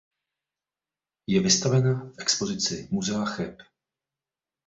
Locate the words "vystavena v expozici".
1.41-2.87